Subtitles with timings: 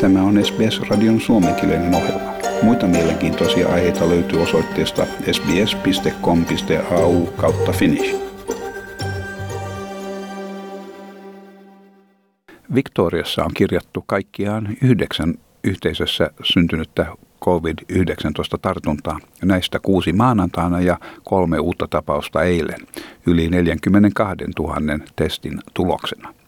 [0.00, 2.32] Tämä on SBS-radion suomenkielinen ohjelma.
[2.62, 8.16] Muita mielenkiintoisia aiheita löytyy osoitteesta sbs.com.au kautta finnish.
[12.74, 15.34] Victoriassa on kirjattu kaikkiaan yhdeksän
[15.64, 17.06] yhteisössä syntynyttä
[17.44, 19.18] COVID-19-tartuntaa.
[19.44, 22.80] Näistä kuusi maanantaina ja kolme uutta tapausta eilen,
[23.26, 26.39] yli 42 000 testin tuloksena.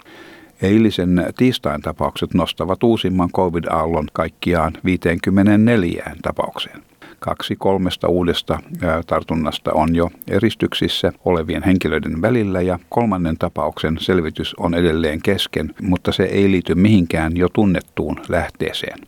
[0.63, 6.83] Eilisen tiistain tapaukset nostavat uusimman COVID-aallon kaikkiaan 54 tapaukseen.
[7.19, 8.59] Kaksi kolmesta uudesta
[9.07, 16.13] tartunnasta on jo eristyksissä olevien henkilöiden välillä ja kolmannen tapauksen selvitys on edelleen kesken, mutta
[16.13, 18.99] se ei liity mihinkään jo tunnettuun lähteeseen.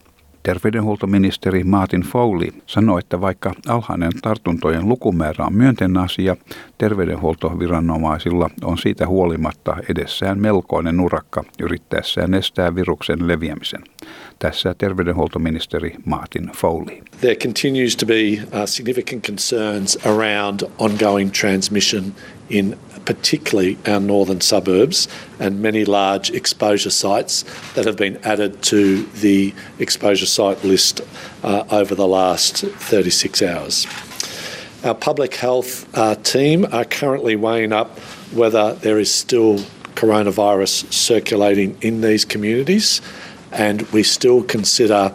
[0.47, 6.37] Terveydenhuoltoministeri Martin Foley sanoi, että vaikka alhainen tartuntojen lukumäärä on myönteinen asia,
[6.79, 13.85] terveydenhuoltoviranomaisilla on siitä huolimatta edessään melkoinen urakka yrittäessään estää viruksen leviämisen.
[14.39, 17.03] Tässä terveydenhuoltoministeri Martin Foley.
[17.21, 22.15] There continues to be uh, significant concerns around ongoing transmission
[22.51, 29.03] in particularly our northern suburbs and many large exposure sites that have been added to
[29.21, 31.01] the exposure site list
[31.43, 33.87] uh, over the last 36 hours.
[34.85, 37.99] Our public health uh, team are currently weighing up
[38.33, 39.59] whether there is still
[39.95, 43.01] coronavirus circulating in these communities,
[43.59, 45.11] and we still consider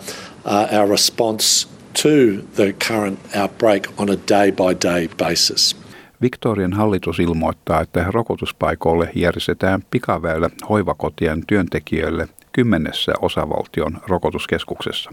[0.46, 2.10] uh, our response to
[2.56, 5.76] the current outbreak on a day by day basis.
[6.22, 15.12] Victorian hallitus ilmoittaa, että rokotuspaikoille järjestetään pikaväylä hoivakotien työntekijöille kymmenessä osavaltion rokotuskeskuksessa.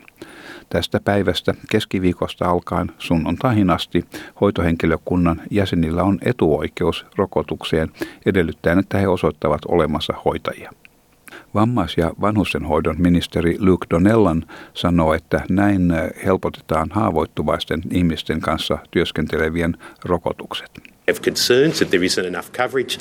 [0.68, 4.04] Tästä päivästä keskiviikosta alkaen sunnuntaihin asti
[4.40, 7.88] hoitohenkilökunnan jäsenillä on etuoikeus rokotukseen
[8.26, 10.72] edellyttäen, että he osoittavat olemassa hoitajia.
[11.56, 15.92] Vammais- ja vanhustenhoidon ministeri Luke Donellan sanoo, että näin
[16.24, 20.70] helpotetaan haavoittuvaisten ihmisten kanssa työskentelevien rokotukset.
[21.06, 22.98] have concerns that there isn't enough coverage.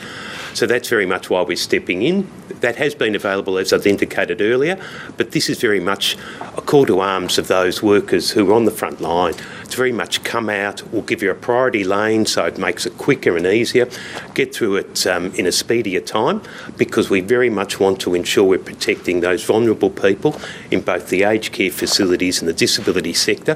[0.54, 2.28] So that's very much why we're stepping in.
[2.62, 4.78] That has been available, as I've indicated earlier,
[5.18, 6.18] but this is very much
[6.58, 9.34] a call to arms of those workers who are on the front line.
[9.66, 12.98] It's very much come out, we'll give you a priority lane so it makes it
[12.98, 13.88] quicker and easier,
[14.36, 16.42] get through it um, in a speedier time
[16.78, 20.40] because we very much want to ensure we're protecting those vulnerable people
[20.72, 23.56] in both the aged care facilities and the disability sector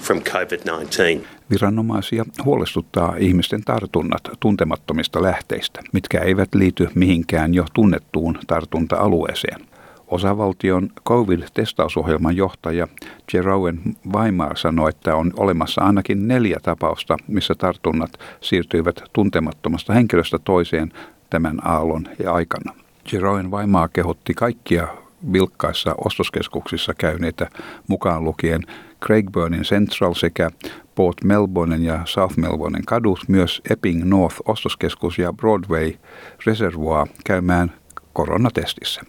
[0.00, 1.26] from COVID 19.
[1.50, 9.69] Viranomaisia huolestuttaa ihmisten tartunnat tuntemattomista lähteistä, mitkä eivät liity mihinkään jo tunnettuun tartunta-alueeseen.
[10.10, 12.88] Osavaltion COVID-testausohjelman johtaja
[13.32, 13.80] Jeroen
[14.12, 18.10] Weimar sanoi, että on olemassa ainakin neljä tapausta, missä tartunnat
[18.40, 20.92] siirtyivät tuntemattomasta henkilöstä toiseen
[21.30, 22.72] tämän aallon ja aikana.
[23.12, 24.88] Jeroen Weimar kehotti kaikkia
[25.32, 27.48] vilkkaissa ostoskeskuksissa käyneitä
[27.88, 28.62] mukaan lukien
[29.04, 30.50] Craigburnin Central sekä
[30.94, 35.92] Port Melbournen ja South Melbournen kadut, myös Epping North ostoskeskus ja Broadway
[36.46, 37.72] Reservoir käymään
[38.12, 39.02] koronatestissä.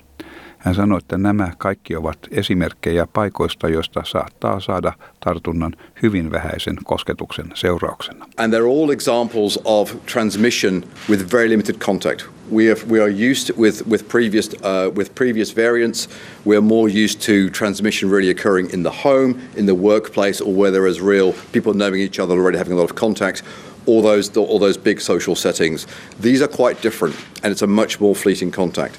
[0.62, 7.46] Hän sanoi, että nämä kaikki ovat esimerkkejä paikoista, joista saattaa saada tartunnan hyvin vähäisen kosketuksen
[7.54, 8.26] seurauksena.
[8.38, 12.26] And they're all examples of transmission with very limited contact.
[12.52, 16.10] We, have, we are used with, with, previous, uh, with previous variants,
[16.46, 20.54] we are more used to transmission really occurring in the home, in the workplace, or
[20.54, 23.44] where there is real people knowing each other already having a lot of contact.
[23.86, 25.88] All those, all those big social settings.
[26.20, 28.98] These are quite different, and it's a much more fleeting contact.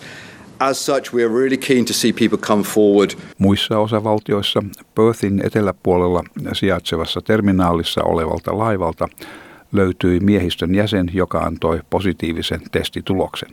[0.63, 3.11] As such, we are really keen to see people come forward.
[3.39, 4.63] Muissa osavaltioissa
[4.95, 9.09] Perthin eteläpuolella sijaitsevassa terminaalissa olevalta laivalta
[9.73, 13.49] löytyi miehistön jäsen, joka antoi positiivisen testituloksen.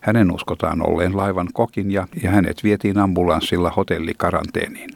[0.00, 4.90] Hänen uskotaan olleen laivan kokin ja, ja hänet vietiin ambulanssilla hotellikaranteeniin.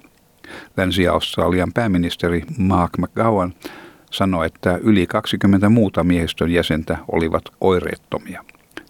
[0.76, 3.54] Länsi-Australian pääministeri Mark McGowan
[4.10, 8.44] sanoi, että yli 20 muuta miehistön jäsentä olivat oireettomia.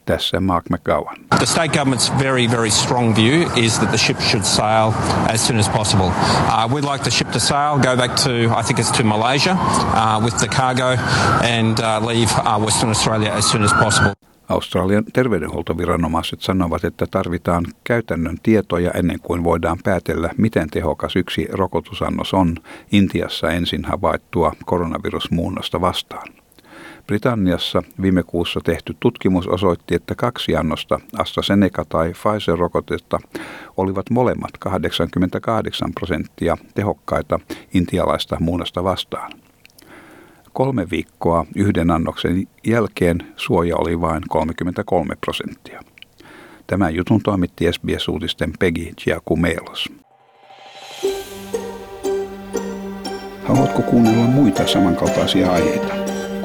[0.06, 1.16] Tässä Mark McGowan.
[1.38, 4.92] The state government's very, very strong view is that the ship should sail
[5.34, 6.06] as soon as possible.
[6.06, 9.56] Uh, we'd like the ship to sail, go back to, I think it's to Malaysia
[9.58, 10.97] uh, with the cargo
[11.42, 14.12] and uh, leave uh, Western Australia as soon as possible.
[14.48, 22.34] Australian terveydenhuoltoviranomaiset sanovat, että tarvitaan käytännön tietoja ennen kuin voidaan päätellä, miten tehokas yksi rokotusannos
[22.34, 22.56] on
[22.92, 26.28] Intiassa ensin havaittua koronavirusmuunnosta vastaan.
[27.06, 33.18] Britanniassa viime kuussa tehty tutkimus osoitti, että kaksi annosta AstraZeneca tai Pfizer-rokotetta
[33.76, 37.41] olivat molemmat 88 prosenttia tehokkaita
[37.74, 39.32] intialaista muunnosta vastaan.
[40.53, 45.80] Kolme viikkoa yhden annoksen jälkeen suoja oli vain 33 prosenttia.
[46.66, 49.88] Tämän jutun toimitti SBS-uutisten Peggy Giacumelos.
[53.44, 56.05] Haluatko kuunnella muita samankaltaisia aiheita?